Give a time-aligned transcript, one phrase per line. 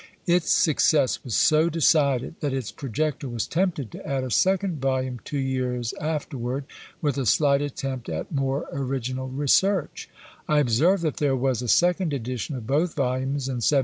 [0.25, 5.19] Its success was so decided, that its projector was tempted to add a second volume
[5.23, 6.65] two years afterward,
[7.03, 10.09] with a slight attempt at more original research;
[10.47, 13.79] I observe that there was a second edition of both volumes in 1794.